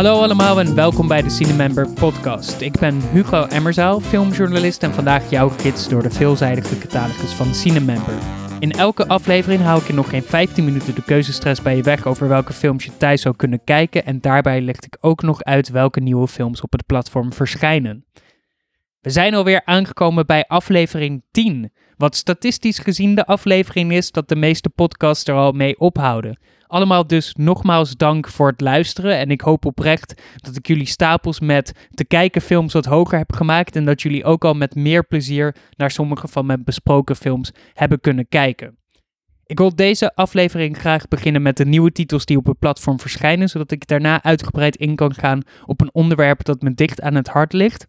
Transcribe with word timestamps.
Hallo 0.00 0.22
allemaal 0.22 0.60
en 0.60 0.74
welkom 0.74 1.08
bij 1.08 1.22
de 1.22 1.30
Cinemember 1.30 1.88
podcast. 1.88 2.60
Ik 2.60 2.78
ben 2.78 3.00
Hugo 3.12 3.46
Emmerzaal, 3.46 4.00
filmjournalist 4.00 4.82
en 4.82 4.94
vandaag 4.94 5.30
jouw 5.30 5.48
gids 5.48 5.88
door 5.88 6.02
de 6.02 6.10
veelzijdige 6.10 6.78
catalogus 6.78 7.32
van 7.32 7.54
Cinemember. 7.54 8.14
In 8.58 8.72
elke 8.72 9.08
aflevering 9.08 9.62
hou 9.62 9.80
ik 9.80 9.88
in 9.88 9.94
nog 9.94 10.08
geen 10.08 10.22
15 10.22 10.64
minuten 10.64 10.94
de 10.94 11.02
keuzestress 11.02 11.62
bij 11.62 11.76
je 11.76 11.82
weg 11.82 12.06
over 12.06 12.28
welke 12.28 12.52
films 12.52 12.84
je 12.84 12.96
thuis 12.96 13.22
zou 13.22 13.36
kunnen 13.36 13.64
kijken 13.64 14.04
en 14.04 14.20
daarbij 14.20 14.60
leg 14.60 14.76
ik 14.76 14.96
ook 15.00 15.22
nog 15.22 15.42
uit 15.42 15.68
welke 15.68 16.00
nieuwe 16.00 16.28
films 16.28 16.60
op 16.60 16.72
het 16.72 16.86
platform 16.86 17.32
verschijnen. 17.32 18.04
We 19.00 19.10
zijn 19.10 19.34
alweer 19.34 19.62
aangekomen 19.64 20.26
bij 20.26 20.44
aflevering 20.46 21.22
10, 21.30 21.72
wat 22.00 22.16
statistisch 22.16 22.78
gezien 22.78 23.14
de 23.14 23.26
aflevering 23.26 23.92
is 23.92 24.10
dat 24.10 24.28
de 24.28 24.36
meeste 24.36 24.68
podcasts 24.68 25.28
er 25.28 25.34
al 25.34 25.52
mee 25.52 25.78
ophouden. 25.78 26.38
Allemaal 26.66 27.06
dus 27.06 27.34
nogmaals 27.34 27.96
dank 27.96 28.28
voor 28.28 28.48
het 28.48 28.60
luisteren. 28.60 29.18
En 29.18 29.30
ik 29.30 29.40
hoop 29.40 29.64
oprecht 29.64 30.22
dat 30.36 30.56
ik 30.56 30.66
jullie 30.66 30.86
stapels 30.86 31.40
met 31.40 31.88
te 31.90 32.04
kijken 32.04 32.40
films 32.40 32.72
wat 32.72 32.84
hoger 32.84 33.18
heb 33.18 33.32
gemaakt. 33.32 33.76
En 33.76 33.84
dat 33.84 34.02
jullie 34.02 34.24
ook 34.24 34.44
al 34.44 34.54
met 34.54 34.74
meer 34.74 35.04
plezier 35.04 35.56
naar 35.76 35.90
sommige 35.90 36.28
van 36.28 36.46
mijn 36.46 36.64
besproken 36.64 37.16
films 37.16 37.52
hebben 37.74 38.00
kunnen 38.00 38.28
kijken. 38.28 38.78
Ik 39.46 39.58
wil 39.58 39.74
deze 39.74 40.14
aflevering 40.14 40.78
graag 40.78 41.08
beginnen 41.08 41.42
met 41.42 41.56
de 41.56 41.66
nieuwe 41.66 41.92
titels 41.92 42.24
die 42.24 42.36
op 42.36 42.46
het 42.46 42.58
platform 42.58 43.00
verschijnen, 43.00 43.48
zodat 43.48 43.70
ik 43.70 43.86
daarna 43.86 44.22
uitgebreid 44.22 44.76
in 44.76 44.94
kan 44.94 45.14
gaan 45.14 45.42
op 45.64 45.80
een 45.80 45.94
onderwerp 45.94 46.44
dat 46.44 46.62
me 46.62 46.74
dicht 46.74 47.00
aan 47.00 47.14
het 47.14 47.28
hart 47.28 47.52
ligt. 47.52 47.86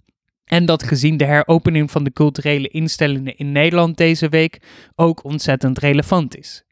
En 0.51 0.65
dat 0.65 0.83
gezien 0.83 1.17
de 1.17 1.25
heropening 1.25 1.91
van 1.91 2.03
de 2.03 2.13
culturele 2.13 2.67
instellingen 2.67 3.37
in 3.37 3.51
Nederland 3.51 3.97
deze 3.97 4.29
week 4.29 4.61
ook 4.95 5.23
ontzettend 5.23 5.79
relevant 5.79 6.37
is. 6.37 6.63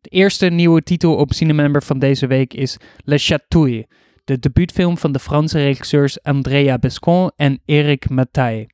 De 0.00 0.08
eerste 0.08 0.46
nieuwe 0.46 0.82
titel 0.82 1.14
op 1.14 1.32
Cinemember 1.32 1.82
van 1.82 1.98
deze 1.98 2.26
week 2.26 2.54
is 2.54 2.76
Le 3.04 3.18
Chatouille, 3.18 3.88
de 4.24 4.38
debuutfilm 4.38 4.98
van 4.98 5.12
de 5.12 5.18
Franse 5.18 5.58
regisseurs 5.58 6.22
Andrea 6.22 6.78
Bescon 6.78 7.30
en 7.36 7.60
Eric 7.64 8.08
Mattei. 8.08 8.66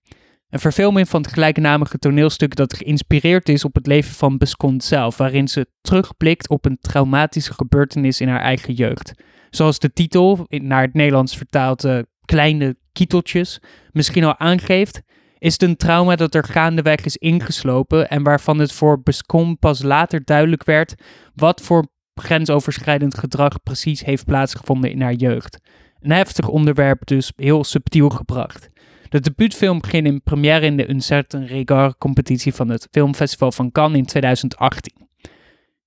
Een 0.51 0.61
verfilming 0.61 1.09
van 1.09 1.23
het 1.23 1.33
gelijknamige 1.33 1.99
toneelstuk 1.99 2.57
dat 2.57 2.77
geïnspireerd 2.77 3.49
is 3.49 3.65
op 3.65 3.75
het 3.75 3.87
leven 3.87 4.15
van 4.15 4.39
Bescon 4.39 4.81
zelf, 4.81 5.17
waarin 5.17 5.49
ze 5.49 5.67
terugblikt 5.81 6.49
op 6.49 6.65
een 6.65 6.79
traumatische 6.81 7.53
gebeurtenis 7.53 8.21
in 8.21 8.29
haar 8.29 8.41
eigen 8.41 8.75
jeugd. 8.75 9.13
Zoals 9.51 9.79
de 9.79 9.93
titel, 9.93 10.47
naar 10.49 10.83
het 10.83 10.95
Nederlands 10.95 11.37
vertaald 11.37 11.85
Kleine 12.29 12.77
Kieteltjes, 12.93 13.61
misschien 13.93 14.25
al 14.25 14.39
aangeeft, 14.39 15.03
is 15.39 15.53
het 15.53 15.63
een 15.63 15.77
trauma 15.77 16.17
dat 16.17 16.35
er 16.35 16.45
gaandeweg 16.45 17.05
is 17.05 17.17
ingeslopen 17.17 18.09
en 18.09 18.23
waarvan 18.23 18.59
het 18.59 18.73
voor 18.73 19.03
Bescom 19.03 19.59
pas 19.59 19.83
later 19.83 20.25
duidelijk 20.25 20.65
werd 20.65 20.95
wat 21.35 21.61
voor 21.61 21.87
grensoverschrijdend 22.15 23.19
gedrag 23.19 23.63
precies 23.63 24.05
heeft 24.05 24.25
plaatsgevonden 24.25 24.91
in 24.91 25.01
haar 25.01 25.13
jeugd. 25.13 25.59
Een 26.01 26.11
heftig 26.11 26.49
onderwerp 26.49 27.07
dus 27.07 27.33
heel 27.37 27.65
subtiel 27.65 28.09
gebracht. 28.09 28.69
De 29.09 29.21
debuutfilm 29.21 29.83
ging 29.83 30.07
in 30.07 30.23
première 30.23 30.67
in 30.67 30.77
de 30.77 30.91
Un 30.91 31.01
Certain 31.01 31.47
Regard 31.47 31.99
competitie 31.99 32.55
van 32.55 32.69
het 32.69 32.89
Filmfestival 32.91 33.53
van 33.53 33.73
Cannes 33.73 33.99
in 33.99 34.07
2018. 34.07 34.93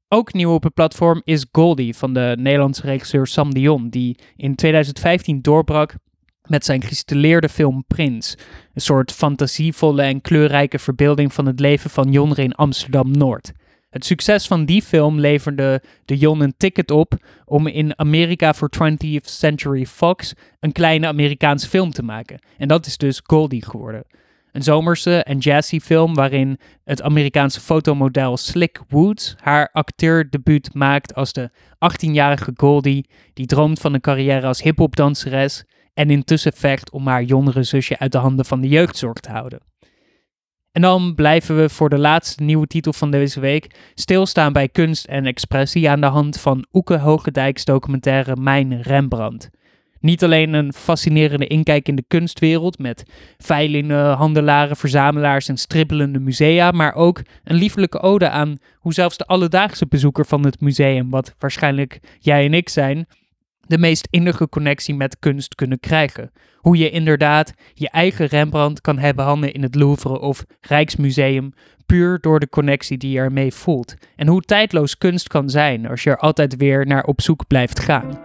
Ook 0.07 0.33
nieuw 0.33 0.53
op 0.53 0.63
het 0.63 0.73
platform 0.73 1.21
is 1.23 1.45
Goldie 1.51 1.95
van 1.95 2.13
de 2.13 2.35
Nederlandse 2.39 2.81
regisseur 2.81 3.27
Sam 3.27 3.53
Dion, 3.53 3.89
die 3.89 4.19
in 4.35 4.55
2015 4.55 5.41
doorbrak 5.41 5.95
met 6.51 6.65
zijn 6.65 6.81
gestileerde 6.83 7.49
film 7.49 7.83
Prins. 7.87 8.37
Een 8.73 8.81
soort 8.81 9.11
fantasievolle 9.11 10.01
en 10.01 10.21
kleurrijke 10.21 10.79
verbeelding 10.79 11.33
van 11.33 11.45
het 11.45 11.59
leven 11.59 11.89
van 11.89 12.11
jongeren 12.11 12.43
in 12.43 12.55
Amsterdam-Noord. 12.55 13.51
Het 13.89 14.05
succes 14.05 14.47
van 14.47 14.65
die 14.65 14.81
film 14.81 15.19
leverde 15.19 15.81
de 16.05 16.17
Jon 16.17 16.41
een 16.41 16.53
ticket 16.57 16.91
op 16.91 17.13
om 17.45 17.67
in 17.67 17.99
Amerika 17.99 18.53
voor 18.53 18.69
20th 18.83 19.21
Century 19.21 19.85
Fox 19.85 20.33
een 20.59 20.71
kleine 20.71 21.07
Amerikaanse 21.07 21.67
film 21.67 21.91
te 21.91 22.03
maken. 22.03 22.39
En 22.57 22.67
dat 22.67 22.85
is 22.85 22.97
dus 22.97 23.21
Goldie 23.23 23.65
geworden. 23.65 24.03
Een 24.51 24.63
zomerse 24.63 25.23
en 25.23 25.37
jazzy 25.37 25.79
film 25.79 26.13
waarin 26.13 26.59
het 26.83 27.01
Amerikaanse 27.01 27.59
fotomodel 27.59 28.37
Slick 28.37 28.79
Woods 28.87 29.35
haar 29.41 29.69
acteurdebuut 29.71 30.73
maakt 30.73 31.15
als 31.15 31.33
de 31.33 31.49
18-jarige 31.73 32.51
Goldie 32.55 33.09
die 33.33 33.45
droomt 33.45 33.79
van 33.79 33.93
een 33.93 34.01
carrière 34.01 34.47
als 34.47 34.61
hip-hopdanseres 34.61 35.63
en 35.93 36.09
intussen 36.09 36.53
vecht 36.53 36.91
om 36.91 37.07
haar 37.07 37.23
jongere 37.23 37.63
zusje 37.63 37.99
uit 37.99 38.11
de 38.11 38.17
handen 38.17 38.45
van 38.45 38.61
de 38.61 38.67
jeugdzorg 38.67 39.19
te 39.19 39.31
houden. 39.31 39.59
En 40.71 40.81
dan 40.81 41.15
blijven 41.15 41.57
we 41.57 41.69
voor 41.69 41.89
de 41.89 41.97
laatste 41.97 42.43
nieuwe 42.43 42.67
titel 42.67 42.93
van 42.93 43.11
deze 43.11 43.39
week 43.39 43.75
stilstaan 43.93 44.53
bij 44.53 44.67
kunst 44.67 45.05
en 45.05 45.25
expressie 45.25 45.89
aan 45.89 46.01
de 46.01 46.07
hand 46.07 46.39
van 46.39 46.65
Oeke 46.73 46.97
Hogendijks 46.97 47.65
documentaire 47.65 48.35
Mijn 48.35 48.81
Rembrandt. 48.81 49.49
Niet 49.99 50.23
alleen 50.23 50.53
een 50.53 50.73
fascinerende 50.73 51.47
inkijk 51.47 51.87
in 51.87 51.95
de 51.95 52.03
kunstwereld 52.07 52.79
met 52.79 53.03
veilingen, 53.37 54.13
handelaren, 54.13 54.75
verzamelaars 54.75 55.47
en 55.47 55.57
stribbelende 55.57 56.19
musea, 56.19 56.71
maar 56.71 56.95
ook 56.95 57.21
een 57.43 57.55
liefelijke 57.55 57.99
ode 57.99 58.29
aan 58.29 58.57
hoe 58.75 58.93
zelfs 58.93 59.17
de 59.17 59.25
alledaagse 59.25 59.87
bezoeker 59.87 60.25
van 60.25 60.45
het 60.45 60.61
museum, 60.61 61.09
wat 61.09 61.35
waarschijnlijk 61.39 61.99
jij 62.19 62.45
en 62.45 62.53
ik 62.53 62.69
zijn, 62.69 63.07
de 63.67 63.77
meest 63.77 64.07
innige 64.09 64.49
connectie 64.49 64.95
met 64.95 65.19
kunst 65.19 65.55
kunnen 65.55 65.79
krijgen. 65.79 66.31
Hoe 66.55 66.77
je 66.77 66.89
inderdaad 66.89 67.53
je 67.73 67.89
eigen 67.89 68.25
Rembrandt 68.25 68.81
kan 68.81 68.97
hebben 68.97 69.25
handen 69.25 69.53
in 69.53 69.63
het 69.63 69.75
Louvre 69.75 70.19
of 70.19 70.45
Rijksmuseum, 70.61 71.53
puur 71.85 72.19
door 72.21 72.39
de 72.39 72.49
connectie 72.49 72.97
die 72.97 73.11
je 73.11 73.19
ermee 73.19 73.53
voelt. 73.53 73.95
En 74.15 74.27
hoe 74.27 74.41
tijdloos 74.41 74.97
kunst 74.97 75.27
kan 75.27 75.49
zijn 75.49 75.87
als 75.87 76.03
je 76.03 76.09
er 76.09 76.17
altijd 76.17 76.55
weer 76.55 76.85
naar 76.87 77.03
op 77.03 77.21
zoek 77.21 77.47
blijft 77.47 77.79
gaan. 77.79 78.19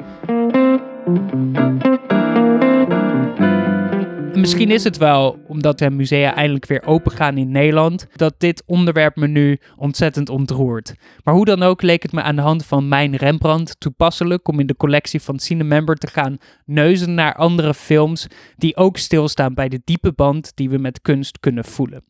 Misschien 4.36 4.70
is 4.70 4.84
het 4.84 4.97
wel, 4.97 5.38
omdat 5.48 5.78
de 5.78 5.91
musea 5.91 6.34
eindelijk 6.34 6.66
weer 6.66 6.86
open 6.86 7.12
gaan 7.12 7.36
in 7.36 7.50
Nederland, 7.50 8.06
dat 8.14 8.34
dit 8.38 8.62
onderwerp 8.66 9.16
me 9.16 9.26
nu 9.26 9.58
ontzettend 9.76 10.28
ontroert. 10.28 10.94
Maar 11.24 11.34
hoe 11.34 11.44
dan 11.44 11.62
ook 11.62 11.82
leek 11.82 12.02
het 12.02 12.12
me 12.12 12.22
aan 12.22 12.36
de 12.36 12.42
hand 12.42 12.66
van 12.66 12.88
mijn 12.88 13.16
Rembrandt 13.16 13.80
toepasselijk 13.80 14.48
om 14.48 14.60
in 14.60 14.66
de 14.66 14.76
collectie 14.76 15.22
van 15.22 15.38
Cinemember 15.38 15.97
te 15.97 16.06
gaan 16.06 16.38
neuzen 16.64 17.14
naar 17.14 17.34
andere 17.34 17.74
films 17.74 18.26
die 18.56 18.76
ook 18.76 18.97
stilstaan 18.97 19.54
bij 19.54 19.69
de 19.69 19.80
diepe 19.84 20.12
band 20.12 20.53
die 20.54 20.70
we 20.70 20.78
met 20.78 21.00
kunst 21.00 21.41
kunnen 21.41 21.64
voelen. 21.64 22.04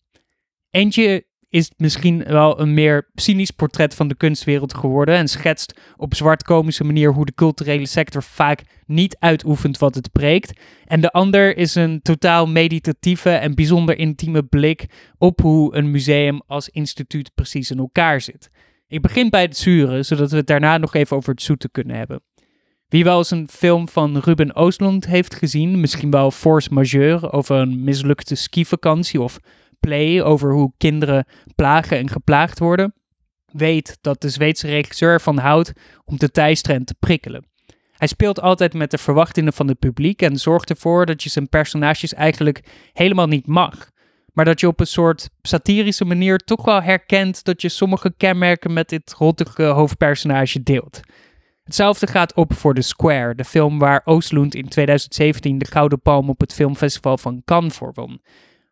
Eentje 0.70 1.26
is 1.48 1.70
misschien 1.76 2.24
wel 2.24 2.60
een 2.60 2.74
meer 2.74 3.10
cynisch 3.14 3.50
portret 3.50 3.94
van 3.94 4.08
de 4.08 4.14
kunstwereld 4.14 4.74
geworden 4.74 5.14
en 5.14 5.28
schetst 5.28 5.80
op 5.96 6.14
zwartkomische 6.14 6.84
manier 6.84 7.12
hoe 7.12 7.26
de 7.26 7.34
culturele 7.34 7.86
sector 7.86 8.22
vaak 8.22 8.62
niet 8.86 9.16
uitoefent 9.18 9.78
wat 9.78 9.94
het 9.94 10.12
preekt. 10.12 10.60
En 10.84 11.00
de 11.00 11.10
ander 11.10 11.56
is 11.56 11.74
een 11.74 12.00
totaal 12.02 12.46
meditatieve 12.46 13.30
en 13.30 13.54
bijzonder 13.54 13.98
intieme 13.98 14.42
blik 14.42 14.86
op 15.18 15.40
hoe 15.40 15.76
een 15.76 15.90
museum 15.90 16.42
als 16.46 16.68
instituut 16.68 17.30
precies 17.34 17.70
in 17.70 17.78
elkaar 17.78 18.20
zit. 18.20 18.50
Ik 18.88 19.02
begin 19.02 19.30
bij 19.30 19.42
het 19.42 19.56
zure, 19.56 20.02
zodat 20.02 20.30
we 20.30 20.36
het 20.36 20.46
daarna 20.46 20.78
nog 20.78 20.94
even 20.94 21.16
over 21.16 21.30
het 21.30 21.42
zoete 21.42 21.70
kunnen 21.70 21.96
hebben. 21.96 22.22
Wie 22.88 23.04
wel 23.04 23.18
eens 23.18 23.30
een 23.30 23.48
film 23.48 23.88
van 23.88 24.18
Ruben 24.18 24.54
Oostlund 24.54 25.06
heeft 25.06 25.34
gezien, 25.34 25.80
misschien 25.80 26.10
wel 26.10 26.30
Force 26.30 26.72
Majeure 26.72 27.32
over 27.32 27.56
een 27.56 27.84
mislukte 27.84 28.34
skivakantie 28.34 29.20
of 29.20 29.38
Play 29.80 30.22
over 30.22 30.52
hoe 30.52 30.72
kinderen 30.76 31.26
plagen 31.54 31.98
en 31.98 32.10
geplaagd 32.10 32.58
worden, 32.58 32.94
weet 33.46 33.98
dat 34.00 34.20
de 34.20 34.28
Zweedse 34.28 34.66
regisseur 34.66 35.20
van 35.20 35.38
houdt 35.38 35.72
om 36.04 36.16
teisteren 36.16 36.76
en 36.76 36.84
te 36.84 36.94
prikkelen. 36.98 37.46
Hij 37.92 38.08
speelt 38.08 38.40
altijd 38.40 38.74
met 38.74 38.90
de 38.90 38.98
verwachtingen 38.98 39.52
van 39.52 39.68
het 39.68 39.78
publiek 39.78 40.22
en 40.22 40.36
zorgt 40.36 40.70
ervoor 40.70 41.06
dat 41.06 41.22
je 41.22 41.30
zijn 41.30 41.48
personages 41.48 42.14
eigenlijk 42.14 42.64
helemaal 42.92 43.26
niet 43.26 43.46
mag. 43.46 43.90
Maar 44.32 44.44
dat 44.44 44.60
je 44.60 44.66
op 44.66 44.80
een 44.80 44.86
soort 44.86 45.28
satirische 45.42 46.04
manier 46.04 46.38
toch 46.38 46.64
wel 46.64 46.82
herkent 46.82 47.44
dat 47.44 47.62
je 47.62 47.68
sommige 47.68 48.14
kenmerken 48.16 48.72
met 48.72 48.88
dit 48.88 49.14
rottige 49.18 49.62
hoofdpersonage 49.62 50.62
deelt. 50.62 51.00
Hetzelfde 51.64 52.06
gaat 52.06 52.34
op 52.34 52.54
voor 52.54 52.74
The 52.74 52.82
Square, 52.82 53.34
de 53.34 53.44
film 53.44 53.78
waar 53.78 54.00
Oostlund 54.04 54.54
in 54.54 54.68
2017 54.68 55.58
de 55.58 55.66
Gouden 55.66 56.00
Palm 56.00 56.28
op 56.28 56.40
het 56.40 56.54
filmfestival 56.54 57.18
van 57.18 57.42
Cannes 57.44 57.74
voor 57.74 57.92
won 57.94 58.20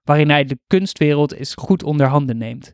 waarin 0.04 0.30
hij 0.30 0.44
de 0.44 0.58
kunstwereld 0.66 1.32
eens 1.34 1.54
goed 1.54 1.82
onder 1.82 2.06
handen 2.06 2.36
neemt. 2.36 2.72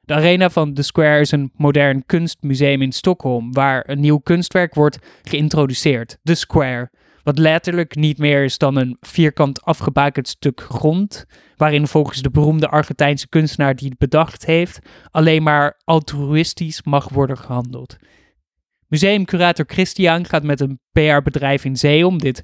De 0.00 0.14
arena 0.14 0.50
van 0.50 0.74
The 0.74 0.82
Square 0.82 1.20
is 1.20 1.30
een 1.30 1.50
modern 1.56 2.06
kunstmuseum 2.06 2.82
in 2.82 2.92
Stockholm, 2.92 3.52
waar 3.52 3.88
een 3.88 4.00
nieuw 4.00 4.18
kunstwerk 4.18 4.74
wordt 4.74 4.98
geïntroduceerd, 5.22 6.18
The 6.22 6.34
Square, 6.34 6.90
wat 7.22 7.38
letterlijk 7.38 7.94
niet 7.94 8.18
meer 8.18 8.44
is 8.44 8.58
dan 8.58 8.76
een 8.76 8.96
vierkant 9.00 9.62
afgebakend 9.62 10.28
stuk 10.28 10.60
grond, 10.60 11.26
waarin 11.56 11.86
volgens 11.86 12.22
de 12.22 12.30
beroemde 12.30 12.68
Argentijnse 12.68 13.28
kunstenaar 13.28 13.76
die 13.76 13.88
het 13.88 13.98
bedacht 13.98 14.46
heeft, 14.46 14.78
alleen 15.10 15.42
maar 15.42 15.80
altruïstisch 15.84 16.82
mag 16.82 17.08
worden 17.08 17.38
gehandeld. 17.38 17.96
Museumcurator 18.88 19.64
Christian 19.68 20.26
gaat 20.26 20.42
met 20.42 20.60
een 20.60 20.80
PR-bedrijf 20.92 21.64
in 21.64 21.76
zee 21.76 22.06
om 22.06 22.18
dit 22.18 22.42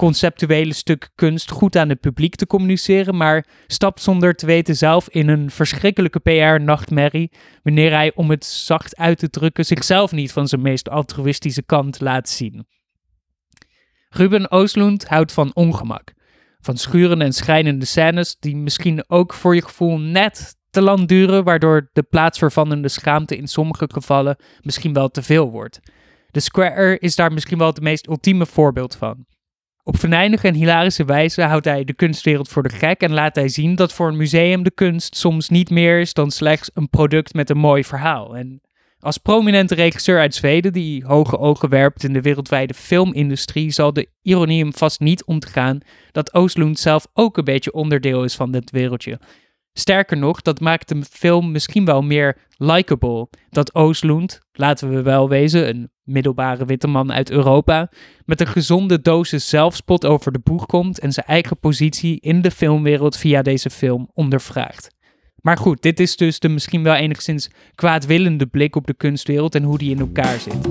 conceptuele 0.00 0.72
stuk 0.72 1.10
kunst 1.14 1.50
goed 1.50 1.76
aan 1.76 1.88
het 1.88 2.00
publiek 2.00 2.34
te 2.34 2.46
communiceren, 2.46 3.16
maar 3.16 3.46
stapt 3.66 4.02
zonder 4.02 4.34
te 4.34 4.46
weten 4.46 4.76
zelf 4.76 5.08
in 5.08 5.28
een 5.28 5.50
verschrikkelijke 5.50 6.18
PR-nachtmerrie 6.18 7.32
wanneer 7.62 7.90
hij, 7.92 8.12
om 8.14 8.30
het 8.30 8.44
zacht 8.44 8.96
uit 8.96 9.18
te 9.18 9.30
drukken, 9.30 9.64
zichzelf 9.64 10.12
niet 10.12 10.32
van 10.32 10.48
zijn 10.48 10.62
meest 10.62 10.88
altruïstische 10.88 11.62
kant 11.62 12.00
laat 12.00 12.28
zien. 12.28 12.66
Ruben 14.08 14.50
Ooslund 14.50 15.08
houdt 15.08 15.32
van 15.32 15.54
ongemak. 15.54 16.12
Van 16.60 16.76
schurende 16.76 17.24
en 17.24 17.32
schrijnende 17.32 17.84
scènes 17.84 18.36
die 18.38 18.56
misschien 18.56 19.04
ook 19.08 19.34
voor 19.34 19.54
je 19.54 19.62
gevoel 19.62 19.98
net 19.98 20.56
te 20.70 20.82
lang 20.82 21.08
duren, 21.08 21.44
waardoor 21.44 21.90
de 21.92 22.02
plaatsvervangende 22.02 22.88
schaamte 22.88 23.36
in 23.36 23.48
sommige 23.48 23.88
gevallen 23.92 24.36
misschien 24.60 24.92
wel 24.92 25.08
te 25.08 25.22
veel 25.22 25.50
wordt. 25.50 25.80
De 26.30 26.40
Square 26.40 26.98
is 26.98 27.16
daar 27.16 27.32
misschien 27.32 27.58
wel 27.58 27.66
het 27.66 27.80
meest 27.80 28.08
ultieme 28.08 28.46
voorbeeld 28.46 28.96
van. 28.96 29.28
Op 29.90 29.98
venijnige 29.98 30.46
en 30.46 30.54
hilarische 30.54 31.04
wijze 31.04 31.42
houdt 31.42 31.64
hij 31.64 31.84
de 31.84 31.94
kunstwereld 31.94 32.48
voor 32.48 32.62
de 32.62 32.68
gek 32.68 33.00
en 33.00 33.12
laat 33.12 33.34
hij 33.34 33.48
zien 33.48 33.74
dat 33.74 33.92
voor 33.92 34.08
een 34.08 34.16
museum 34.16 34.62
de 34.62 34.70
kunst 34.70 35.16
soms 35.16 35.48
niet 35.48 35.70
meer 35.70 36.00
is 36.00 36.12
dan 36.12 36.30
slechts 36.30 36.70
een 36.74 36.88
product 36.88 37.34
met 37.34 37.50
een 37.50 37.58
mooi 37.58 37.84
verhaal. 37.84 38.36
En 38.36 38.60
als 38.98 39.18
prominente 39.18 39.74
regisseur 39.74 40.18
uit 40.18 40.34
Zweden 40.34 40.72
die 40.72 41.04
hoge 41.04 41.38
ogen 41.38 41.68
werpt 41.68 42.04
in 42.04 42.12
de 42.12 42.20
wereldwijde 42.20 42.74
filmindustrie, 42.74 43.70
zal 43.70 43.92
de 43.92 44.08
ironie 44.22 44.62
hem 44.62 44.74
vast 44.74 45.00
niet 45.00 45.24
ontgaan 45.24 45.78
dat 46.12 46.34
Ooslund 46.34 46.78
zelf 46.78 47.06
ook 47.12 47.36
een 47.36 47.44
beetje 47.44 47.72
onderdeel 47.72 48.24
is 48.24 48.34
van 48.34 48.50
dit 48.50 48.70
wereldje. 48.70 49.20
Sterker 49.72 50.16
nog, 50.16 50.42
dat 50.42 50.60
maakt 50.60 50.88
de 50.88 51.02
film 51.10 51.50
misschien 51.50 51.84
wel 51.84 52.02
meer 52.02 52.36
likable. 52.56 53.28
Dat 53.50 53.74
Ooslund, 53.74 54.40
laten 54.52 54.90
we 54.90 55.02
wel 55.02 55.28
wezen, 55.28 55.68
een 55.68 55.90
middelbare 56.02 56.64
witte 56.64 56.86
man 56.86 57.12
uit 57.12 57.30
Europa, 57.30 57.90
met 58.24 58.40
een 58.40 58.46
gezonde 58.46 59.00
dosis 59.00 59.48
zelfspot 59.48 60.06
over 60.06 60.32
de 60.32 60.38
boeg 60.38 60.66
komt 60.66 60.98
en 60.98 61.12
zijn 61.12 61.26
eigen 61.26 61.58
positie 61.58 62.20
in 62.20 62.42
de 62.42 62.50
filmwereld 62.50 63.16
via 63.16 63.42
deze 63.42 63.70
film 63.70 64.10
ondervraagt. 64.12 64.98
Maar 65.40 65.56
goed, 65.56 65.82
dit 65.82 66.00
is 66.00 66.16
dus 66.16 66.38
de 66.38 66.48
misschien 66.48 66.82
wel 66.82 66.94
enigszins 66.94 67.50
kwaadwillende 67.74 68.46
blik 68.46 68.76
op 68.76 68.86
de 68.86 68.94
kunstwereld 68.94 69.54
en 69.54 69.62
hoe 69.62 69.78
die 69.78 69.90
in 69.90 70.00
elkaar 70.00 70.38
zit. 70.38 70.68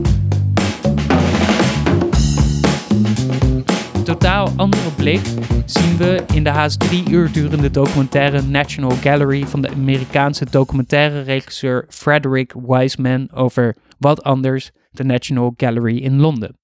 Totaal 4.09 4.49
andere 4.55 4.91
blik 4.91 5.21
zien 5.65 5.97
we 5.97 6.23
in 6.33 6.43
de 6.43 6.49
haast 6.49 6.79
drie 6.79 7.09
uur 7.09 7.31
durende 7.31 7.71
documentaire 7.71 8.41
National 8.41 8.91
Gallery 8.91 9.45
van 9.45 9.61
de 9.61 9.69
Amerikaanse 9.69 10.45
documentaire 10.49 11.21
regisseur 11.21 11.85
Frederick 11.89 12.53
Wiseman 12.65 13.31
over 13.33 13.75
wat 13.99 14.23
anders, 14.23 14.71
de 14.91 15.03
National 15.03 15.53
Gallery 15.57 15.97
in 15.97 16.19
Londen. 16.19 16.57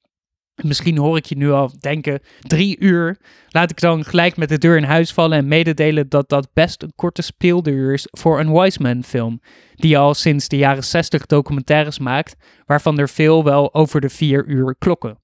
Misschien 0.64 0.98
hoor 0.98 1.18
ik 1.18 1.26
je 1.26 1.38
nu 1.38 1.52
al 1.52 1.72
denken, 1.80 2.20
drie 2.40 2.80
uur. 2.80 3.18
Laat 3.50 3.72
ik 3.72 3.80
dan 3.80 4.04
gelijk 4.04 4.38
met 4.38 4.50
de 4.50 4.58
deur 4.58 4.78
in 4.78 4.84
huis 4.84 5.14
vallen 5.14 5.38
en 5.38 5.48
mededelen 5.48 6.10
dat 6.10 6.30
dat 6.30 6.50
best 6.54 6.84
een 6.84 6.94
korte 6.96 7.22
speelduur 7.22 7.94
is 7.94 8.08
voor 8.12 8.40
een 8.40 8.54
Wiseman 8.54 9.04
film. 9.04 9.42
Die 9.76 9.98
al 9.98 10.14
sinds 10.14 10.48
de 10.48 10.58
jaren 10.58 10.84
60 10.84 11.26
documentaires 11.26 12.00
maakt, 12.00 12.36
waarvan 12.66 13.00
er 13.00 13.10
veel 13.10 13.44
wel 13.44 13.74
over 13.74 14.02
de 14.02 14.10
vier 14.10 14.46
uur 14.46 14.76
klokken. 14.78 15.24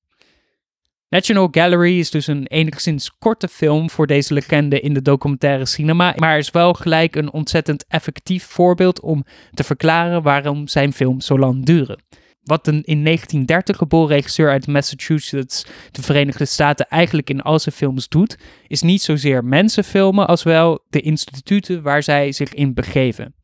National 1.12 1.48
Gallery 1.52 2.00
is 2.00 2.10
dus 2.10 2.28
een 2.28 2.48
enigszins 2.48 3.12
korte 3.20 3.48
film 3.48 3.90
voor 3.90 4.08
deze 4.08 4.34
legende 4.34 4.80
in 4.80 4.94
de 4.94 5.02
documentaire 5.02 5.66
cinema, 5.66 6.14
maar 6.18 6.38
is 6.38 6.52
wel 6.52 6.74
gelijk 6.74 7.16
een 7.16 7.32
ontzettend 7.32 7.86
effectief 7.88 8.46
voorbeeld 8.46 9.02
om 9.02 9.26
te 9.54 9.64
verklaren 9.64 10.22
waarom 10.22 10.68
zijn 10.68 10.94
films 10.94 11.26
zo 11.26 11.40
lang 11.40 11.66
duren. 11.66 12.04
Wat 12.44 12.68
een 12.68 12.84
in 12.84 13.04
1930 13.04 13.78
geboren 13.78 14.16
regisseur 14.16 14.50
uit 14.50 14.68
Massachusetts, 14.68 15.66
de 15.92 16.02
Verenigde 16.02 16.46
Staten, 16.46 16.88
eigenlijk 16.88 17.30
in 17.30 17.42
al 17.42 17.60
zijn 17.60 17.76
films 17.76 18.08
doet, 18.08 18.38
is 18.68 18.82
niet 18.82 19.02
zozeer 19.02 19.46
mensen 19.46 19.84
filmen 19.84 20.28
als 20.28 20.44
wel 20.44 20.86
de 20.90 21.02
instituten 21.02 21.82
waar 21.82 22.04
zij 22.04 22.32
zich 22.32 22.54
in 22.54 22.74
begeven. 22.74 23.36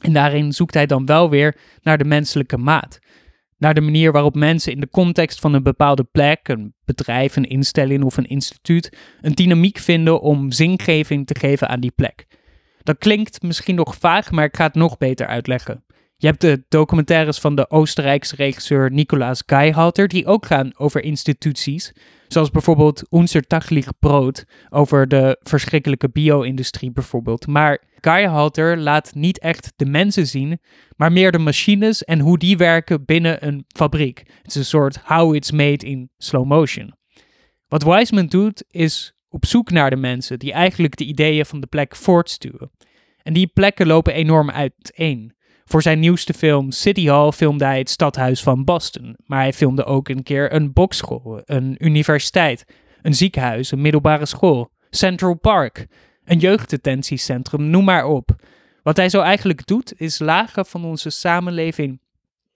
En 0.00 0.12
daarin 0.12 0.52
zoekt 0.52 0.74
hij 0.74 0.86
dan 0.86 1.06
wel 1.06 1.30
weer 1.30 1.56
naar 1.82 1.98
de 1.98 2.04
menselijke 2.04 2.56
maat 2.56 2.98
naar 3.58 3.74
de 3.74 3.80
manier 3.80 4.12
waarop 4.12 4.34
mensen 4.34 4.72
in 4.72 4.80
de 4.80 4.88
context 4.88 5.40
van 5.40 5.54
een 5.54 5.62
bepaalde 5.62 6.04
plek, 6.04 6.48
een 6.48 6.74
bedrijf, 6.84 7.36
een 7.36 7.48
instelling 7.48 8.04
of 8.04 8.16
een 8.16 8.28
instituut, 8.28 8.96
een 9.20 9.32
dynamiek 9.32 9.78
vinden 9.78 10.20
om 10.20 10.52
zingeving 10.52 11.26
te 11.26 11.38
geven 11.38 11.68
aan 11.68 11.80
die 11.80 11.90
plek. 11.90 12.26
Dat 12.82 12.98
klinkt 12.98 13.42
misschien 13.42 13.74
nog 13.74 13.96
vaag, 13.96 14.30
maar 14.30 14.44
ik 14.44 14.56
ga 14.56 14.64
het 14.64 14.74
nog 14.74 14.98
beter 14.98 15.26
uitleggen. 15.26 15.84
Je 16.18 16.26
hebt 16.26 16.40
de 16.40 16.64
documentaires 16.68 17.38
van 17.38 17.54
de 17.54 17.70
Oostenrijkse 17.70 18.36
regisseur 18.36 18.90
Nicolaas 18.90 19.42
Geihalter, 19.46 20.08
die 20.08 20.26
ook 20.26 20.46
gaan 20.46 20.78
over 20.78 21.02
instituties, 21.02 21.92
zoals 22.28 22.50
bijvoorbeeld 22.50 23.02
Unser 23.10 23.46
Taglich 23.46 23.88
Brood, 23.98 24.44
over 24.68 25.08
de 25.08 25.40
verschrikkelijke 25.42 26.08
bio-industrie 26.08 26.92
bijvoorbeeld. 26.92 27.46
Maar 27.46 27.84
Geihalter 28.00 28.78
laat 28.78 29.14
niet 29.14 29.38
echt 29.38 29.72
de 29.76 29.86
mensen 29.86 30.26
zien, 30.26 30.60
maar 30.96 31.12
meer 31.12 31.32
de 31.32 31.38
machines 31.38 32.04
en 32.04 32.20
hoe 32.20 32.38
die 32.38 32.56
werken 32.56 33.04
binnen 33.04 33.46
een 33.46 33.64
fabriek. 33.66 34.18
Het 34.18 34.46
is 34.46 34.54
een 34.54 34.64
soort 34.64 34.98
how 35.04 35.34
it's 35.34 35.50
made 35.50 35.86
in 35.86 36.10
slow 36.16 36.46
motion. 36.46 36.94
Wat 37.68 37.82
Wiseman 37.82 38.26
doet, 38.26 38.64
is 38.68 39.14
op 39.28 39.46
zoek 39.46 39.70
naar 39.70 39.90
de 39.90 39.96
mensen 39.96 40.38
die 40.38 40.52
eigenlijk 40.52 40.96
de 40.96 41.04
ideeën 41.04 41.46
van 41.46 41.60
de 41.60 41.66
plek 41.66 41.96
voortstuwen. 41.96 42.70
En 43.22 43.32
die 43.32 43.46
plekken 43.46 43.86
lopen 43.86 44.14
enorm 44.14 44.50
uiteen. 44.50 45.35
Voor 45.68 45.82
zijn 45.82 45.98
nieuwste 45.98 46.34
film 46.34 46.70
City 46.70 47.06
Hall 47.06 47.32
filmde 47.32 47.64
hij 47.64 47.78
het 47.78 47.90
stadhuis 47.90 48.42
van 48.42 48.64
Boston. 48.64 49.16
Maar 49.24 49.40
hij 49.40 49.52
filmde 49.52 49.84
ook 49.84 50.08
een 50.08 50.22
keer 50.22 50.52
een 50.52 50.72
bokschool, 50.72 51.40
een 51.44 51.76
universiteit, 51.78 52.64
een 53.02 53.14
ziekenhuis, 53.14 53.70
een 53.70 53.80
middelbare 53.80 54.26
school, 54.26 54.70
Central 54.90 55.34
Park, 55.34 55.86
een 56.24 56.38
jeugddetentiecentrum, 56.38 57.70
noem 57.70 57.84
maar 57.84 58.06
op. 58.06 58.30
Wat 58.82 58.96
hij 58.96 59.08
zo 59.08 59.20
eigenlijk 59.20 59.66
doet, 59.66 60.00
is 60.00 60.18
lagen 60.18 60.66
van 60.66 60.84
onze 60.84 61.10
samenleving 61.10 62.00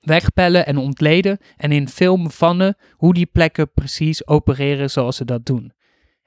wegpellen 0.01 0.67
en 0.67 0.77
ontleden 0.77 1.39
en 1.57 1.73
in 1.73 1.89
film 1.89 2.31
vannen 2.31 2.77
hoe 2.93 3.15
die 3.15 3.27
plekken 3.27 3.73
precies 3.73 4.27
opereren 4.27 4.91
zoals 4.91 5.17
ze 5.17 5.25
dat 5.25 5.47
doen. 5.47 5.73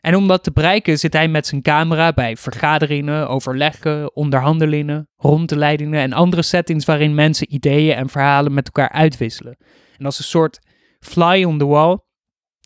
En 0.05 0.15
om 0.15 0.27
dat 0.27 0.44
te 0.44 0.51
bereiken 0.51 1.00
zit 1.00 1.13
hij 1.13 1.27
met 1.27 1.47
zijn 1.47 1.61
camera 1.61 2.13
bij 2.13 2.38
vergaderingen, 2.38 3.29
overleggen, 3.29 4.15
onderhandelingen, 4.15 5.09
rondleidingen 5.15 6.01
en 6.01 6.13
andere 6.13 6.41
settings 6.41 6.85
waarin 6.85 7.15
mensen 7.15 7.53
ideeën 7.53 7.95
en 7.95 8.09
verhalen 8.09 8.53
met 8.53 8.65
elkaar 8.65 8.89
uitwisselen. 8.89 9.57
En 9.97 10.05
als 10.05 10.17
een 10.17 10.23
soort 10.23 10.59
fly 11.00 11.44
on 11.44 11.57
the 11.57 11.65
wall 11.65 12.00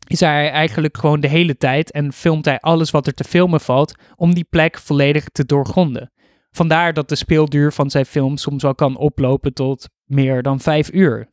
is 0.08 0.20
hij 0.20 0.52
eigenlijk 0.52 0.98
gewoon 0.98 1.20
de 1.20 1.28
hele 1.28 1.58
tijd 1.58 1.92
en 1.92 2.14
filmt 2.14 2.46
hij 2.46 2.60
alles 2.60 2.92
wat 2.92 3.08
er 3.08 3.14
te 3.14 3.24
filmen 3.24 3.62
valt 3.62 3.96
om 4.16 4.34
die 4.34 4.48
plek 4.50 4.78
volledig 4.78 5.24
te 5.24 5.46
doorgronden. 5.46 6.12
Vandaar 6.52 6.94
dat 6.94 7.10
de 7.10 7.16
speelduur 7.16 7.72
van 7.72 7.90
zijn 7.90 8.06
film 8.06 8.38
soms 8.38 8.64
wel 8.64 8.76
kan 8.76 8.98
oplopen 8.98 9.54
tot 9.54 9.90
meer 10.06 10.42
dan 10.42 10.60
vijf 10.60 10.92
uur. 10.94 11.30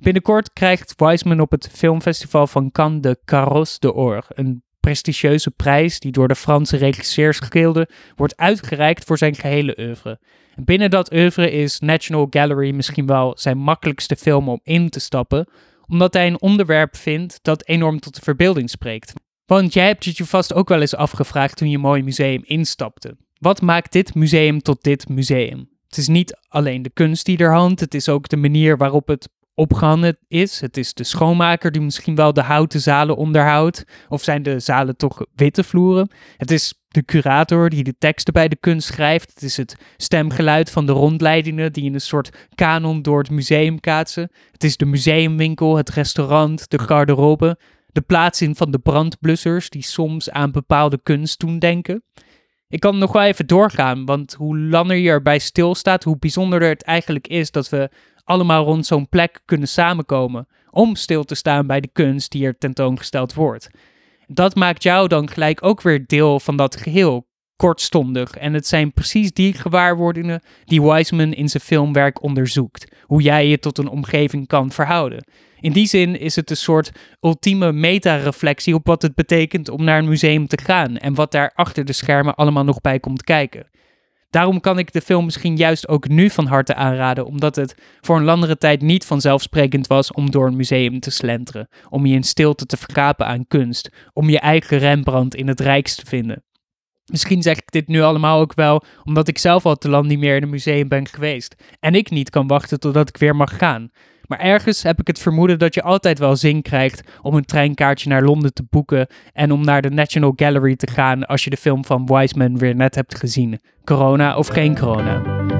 Binnenkort 0.00 0.52
krijgt 0.52 0.94
Wiseman 0.96 1.40
op 1.40 1.50
het 1.50 1.68
filmfestival 1.72 2.46
van 2.46 2.70
Cannes 2.70 3.02
de 3.02 3.20
Carrosse 3.24 3.78
d'Or, 3.78 4.24
een 4.28 4.62
prestigieuze 4.84 5.50
prijs 5.50 5.98
die 6.00 6.12
door 6.12 6.28
de 6.28 6.34
Franse 6.34 6.76
regisseursgilde 6.76 7.88
wordt 8.14 8.36
uitgereikt 8.36 9.04
voor 9.04 9.18
zijn 9.18 9.34
gehele 9.34 9.76
oeuvre. 9.78 10.18
binnen 10.54 10.90
dat 10.90 11.12
oeuvre 11.12 11.50
is 11.50 11.78
National 11.78 12.26
Gallery 12.30 12.70
misschien 12.70 13.06
wel 13.06 13.32
zijn 13.38 13.58
makkelijkste 13.58 14.16
film 14.16 14.48
om 14.48 14.60
in 14.62 14.88
te 14.88 15.00
stappen, 15.00 15.48
omdat 15.86 16.14
hij 16.14 16.26
een 16.26 16.40
onderwerp 16.40 16.96
vindt 16.96 17.38
dat 17.42 17.66
enorm 17.66 18.00
tot 18.00 18.14
de 18.14 18.20
verbeelding 18.22 18.70
spreekt. 18.70 19.12
Want 19.46 19.72
jij 19.72 19.86
hebt 19.86 20.04
het 20.04 20.16
je 20.16 20.24
vast 20.24 20.54
ook 20.54 20.68
wel 20.68 20.80
eens 20.80 20.94
afgevraagd 20.94 21.56
toen 21.56 21.70
je 21.70 21.78
mooi 21.78 22.02
museum 22.02 22.42
instapte. 22.44 23.16
Wat 23.38 23.60
maakt 23.60 23.92
dit 23.92 24.14
museum 24.14 24.62
tot 24.62 24.82
dit 24.82 25.08
museum? 25.08 25.68
Het 25.88 25.98
is 25.98 26.08
niet 26.08 26.38
alleen 26.48 26.82
de 26.82 26.90
kunst 26.90 27.26
die 27.26 27.38
er 27.38 27.54
hangt, 27.54 27.80
het 27.80 27.94
is 27.94 28.08
ook 28.08 28.28
de 28.28 28.36
manier 28.36 28.76
waarop 28.76 29.08
het 29.08 29.28
opgehangen 29.54 30.18
is. 30.28 30.60
Het 30.60 30.76
is 30.76 30.94
de 30.94 31.04
schoonmaker 31.04 31.72
die 31.72 31.82
misschien 31.82 32.14
wel 32.14 32.32
de 32.32 32.42
houten 32.42 32.80
zalen 32.80 33.16
onderhoudt. 33.16 33.84
Of 34.08 34.22
zijn 34.22 34.42
de 34.42 34.60
zalen 34.60 34.96
toch 34.96 35.26
witte 35.34 35.64
vloeren? 35.64 36.10
Het 36.36 36.50
is 36.50 36.74
de 36.88 37.04
curator 37.04 37.70
die 37.70 37.84
de 37.84 37.94
teksten 37.98 38.32
bij 38.32 38.48
de 38.48 38.56
kunst 38.56 38.88
schrijft. 38.88 39.30
Het 39.34 39.42
is 39.42 39.56
het 39.56 39.76
stemgeluid 39.96 40.70
van 40.70 40.86
de 40.86 40.92
rondleidingen 40.92 41.72
die 41.72 41.84
in 41.84 41.94
een 41.94 42.00
soort 42.00 42.30
kanon 42.54 43.02
door 43.02 43.18
het 43.18 43.30
museum 43.30 43.80
kaatsen. 43.80 44.30
Het 44.52 44.64
is 44.64 44.76
de 44.76 44.86
museumwinkel, 44.86 45.76
het 45.76 45.90
restaurant, 45.90 46.70
de 46.70 46.78
garderobe. 46.78 47.58
De 47.86 48.00
plaatsing 48.00 48.56
van 48.56 48.70
de 48.70 48.78
brandblussers 48.78 49.70
die 49.70 49.82
soms 49.82 50.30
aan 50.30 50.50
bepaalde 50.50 51.00
kunst 51.02 51.40
doen 51.40 51.58
denken. 51.58 52.02
Ik 52.68 52.80
kan 52.80 52.98
nog 52.98 53.12
wel 53.12 53.22
even 53.22 53.46
doorgaan, 53.46 54.04
want 54.04 54.34
hoe 54.34 54.58
langer 54.58 54.96
je 54.96 55.08
erbij 55.08 55.38
stilstaat, 55.38 56.04
hoe 56.04 56.18
bijzonderder 56.18 56.68
het 56.68 56.82
eigenlijk 56.82 57.28
is 57.28 57.50
dat 57.50 57.68
we 57.68 57.90
allemaal 58.24 58.64
rond 58.64 58.86
zo'n 58.86 59.08
plek 59.08 59.42
kunnen 59.44 59.68
samenkomen 59.68 60.46
om 60.70 60.96
stil 60.96 61.24
te 61.24 61.34
staan 61.34 61.66
bij 61.66 61.80
de 61.80 61.90
kunst 61.92 62.30
die 62.30 62.46
er 62.46 62.58
tentoongesteld 62.58 63.34
wordt. 63.34 63.70
Dat 64.26 64.54
maakt 64.54 64.82
jou 64.82 65.08
dan 65.08 65.30
gelijk 65.30 65.64
ook 65.64 65.82
weer 65.82 66.06
deel 66.06 66.40
van 66.40 66.56
dat 66.56 66.76
geheel, 66.76 67.26
kortstondig. 67.56 68.30
En 68.30 68.54
het 68.54 68.66
zijn 68.66 68.92
precies 68.92 69.32
die 69.32 69.52
gewaarwordingen 69.52 70.42
die 70.64 70.82
Wiseman 70.82 71.32
in 71.32 71.48
zijn 71.48 71.62
filmwerk 71.62 72.22
onderzoekt. 72.22 72.94
Hoe 73.02 73.22
jij 73.22 73.48
je 73.48 73.58
tot 73.58 73.78
een 73.78 73.88
omgeving 73.88 74.46
kan 74.46 74.70
verhouden. 74.70 75.24
In 75.60 75.72
die 75.72 75.86
zin 75.86 76.18
is 76.20 76.36
het 76.36 76.50
een 76.50 76.56
soort 76.56 76.92
ultieme 77.20 77.72
meta-reflectie 77.72 78.74
op 78.74 78.86
wat 78.86 79.02
het 79.02 79.14
betekent 79.14 79.68
om 79.68 79.84
naar 79.84 79.98
een 79.98 80.08
museum 80.08 80.46
te 80.46 80.58
gaan 80.62 80.96
en 80.96 81.14
wat 81.14 81.32
daar 81.32 81.52
achter 81.54 81.84
de 81.84 81.92
schermen 81.92 82.34
allemaal 82.34 82.64
nog 82.64 82.80
bij 82.80 83.00
komt 83.00 83.22
kijken. 83.22 83.66
Daarom 84.34 84.60
kan 84.60 84.78
ik 84.78 84.92
de 84.92 85.00
film 85.00 85.24
misschien 85.24 85.56
juist 85.56 85.88
ook 85.88 86.08
nu 86.08 86.30
van 86.30 86.46
harte 86.46 86.74
aanraden, 86.74 87.26
omdat 87.26 87.56
het 87.56 87.74
voor 88.00 88.16
een 88.16 88.24
langere 88.24 88.58
tijd 88.58 88.82
niet 88.82 89.04
vanzelfsprekend 89.04 89.86
was 89.86 90.12
om 90.12 90.30
door 90.30 90.46
een 90.46 90.56
museum 90.56 91.00
te 91.00 91.10
slenteren, 91.10 91.68
om 91.88 92.06
je 92.06 92.14
in 92.14 92.22
stilte 92.22 92.66
te 92.66 92.76
verkapen 92.76 93.26
aan 93.26 93.46
kunst, 93.46 93.90
om 94.12 94.30
je 94.30 94.38
eigen 94.38 94.78
Rembrandt 94.78 95.34
in 95.34 95.48
het 95.48 95.60
Rijks 95.60 95.94
te 95.94 96.06
vinden. 96.06 96.44
Misschien 97.04 97.42
zeg 97.42 97.56
ik 97.56 97.70
dit 97.70 97.88
nu 97.88 98.00
allemaal 98.00 98.40
ook 98.40 98.54
wel 98.54 98.82
omdat 99.04 99.28
ik 99.28 99.38
zelf 99.38 99.66
al 99.66 99.76
te 99.76 99.88
lang 99.88 100.06
niet 100.06 100.18
meer 100.18 100.36
in 100.36 100.42
een 100.42 100.50
museum 100.50 100.88
ben 100.88 101.08
geweest 101.08 101.54
en 101.80 101.94
ik 101.94 102.10
niet 102.10 102.30
kan 102.30 102.46
wachten 102.46 102.80
totdat 102.80 103.08
ik 103.08 103.16
weer 103.16 103.36
mag 103.36 103.56
gaan. 103.56 103.90
Maar 104.26 104.38
ergens 104.38 104.82
heb 104.82 105.00
ik 105.00 105.06
het 105.06 105.18
vermoeden 105.18 105.58
dat 105.58 105.74
je 105.74 105.82
altijd 105.82 106.18
wel 106.18 106.36
zin 106.36 106.62
krijgt 106.62 107.02
om 107.22 107.34
een 107.34 107.44
treinkaartje 107.44 108.08
naar 108.08 108.22
Londen 108.22 108.52
te 108.54 108.64
boeken 108.70 109.06
en 109.32 109.52
om 109.52 109.64
naar 109.64 109.82
de 109.82 109.90
National 109.90 110.32
Gallery 110.36 110.76
te 110.76 110.90
gaan 110.90 111.26
als 111.26 111.44
je 111.44 111.50
de 111.50 111.56
film 111.56 111.84
van 111.84 112.06
Wiseman 112.06 112.58
weer 112.58 112.74
net 112.74 112.94
hebt 112.94 113.18
gezien. 113.18 113.60
Corona 113.84 114.36
of 114.36 114.46
geen 114.46 114.78
corona. 114.78 115.53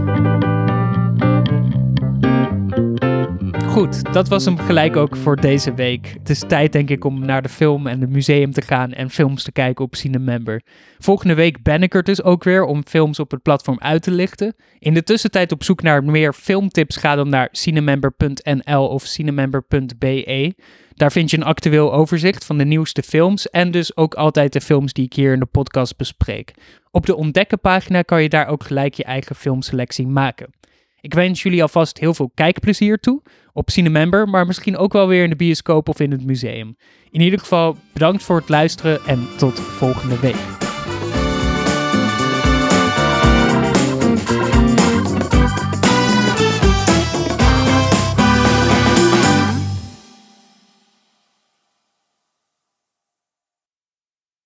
Goed, 3.75 4.12
dat 4.12 4.28
was 4.28 4.45
hem 4.45 4.59
gelijk 4.59 4.97
ook 4.97 5.16
voor 5.16 5.37
deze 5.37 5.75
week. 5.75 6.14
Het 6.19 6.31
is 6.31 6.43
tijd 6.47 6.73
denk 6.73 6.90
ik 6.90 7.04
om 7.04 7.25
naar 7.25 7.43
de 7.43 7.49
film 7.49 7.87
en 7.87 8.00
het 8.00 8.11
museum 8.11 8.52
te 8.52 8.62
gaan 8.62 8.93
en 8.93 9.11
films 9.11 9.43
te 9.43 9.52
kijken 9.52 9.85
op 9.85 9.95
Cinemember. 9.95 10.62
Volgende 10.99 11.35
week 11.35 11.62
ben 11.62 11.83
ik 11.83 11.95
er 11.95 12.02
dus 12.02 12.23
ook 12.23 12.45
weer 12.45 12.64
om 12.64 12.87
films 12.87 13.19
op 13.19 13.31
het 13.31 13.43
platform 13.43 13.78
uit 13.81 14.02
te 14.02 14.11
lichten. 14.11 14.54
In 14.78 14.95
de 14.95 15.02
tussentijd 15.02 15.52
op 15.52 15.64
zoek 15.64 15.83
naar 15.83 16.04
meer 16.04 16.33
filmtips 16.33 16.97
ga 16.97 17.14
dan 17.14 17.28
naar 17.28 17.49
cinemember.nl 17.52 18.88
of 18.88 19.02
cinemember.be. 19.02 20.54
Daar 20.95 21.12
vind 21.12 21.31
je 21.31 21.37
een 21.37 21.43
actueel 21.43 21.93
overzicht 21.93 22.45
van 22.45 22.59
de 22.59 22.64
nieuwste 22.64 23.02
films 23.02 23.50
en 23.50 23.71
dus 23.71 23.97
ook 23.97 24.14
altijd 24.14 24.52
de 24.52 24.61
films 24.61 24.93
die 24.93 25.04
ik 25.04 25.12
hier 25.12 25.33
in 25.33 25.40
de 25.40 25.47
podcast 25.47 25.97
bespreek. 25.97 26.54
Op 26.90 27.07
de 27.07 27.16
ontdekken 27.16 27.61
pagina 27.61 28.02
kan 28.02 28.23
je 28.23 28.28
daar 28.28 28.47
ook 28.47 28.64
gelijk 28.64 28.95
je 28.95 29.04
eigen 29.04 29.37
filmselectie 29.37 30.07
maken. 30.07 30.52
Ik 31.05 31.15
wens 31.15 31.43
jullie 31.43 31.63
alvast 31.63 31.99
heel 31.99 32.15
veel 32.15 32.31
kijkplezier 32.35 32.99
toe 32.99 33.23
op 33.53 33.71
Cinemember, 33.71 34.29
maar 34.29 34.47
misschien 34.47 34.77
ook 34.77 34.93
wel 34.93 35.09
weer 35.09 35.23
in 35.23 35.31
de 35.31 35.37
bioscoop 35.37 35.89
of 35.89 36.01
in 36.01 36.11
het 36.11 36.25
museum. 36.25 36.77
In 37.11 37.21
ieder 37.21 37.39
geval 37.39 37.77
bedankt 37.93 38.23
voor 38.23 38.37
het 38.37 38.49
luisteren 38.49 39.01
en 39.07 39.29
tot 39.37 39.61
volgende 39.61 40.19
week. 40.19 40.63